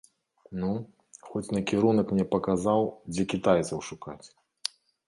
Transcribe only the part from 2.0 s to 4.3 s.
мне паказаў, дзе кітайцаў шукаць.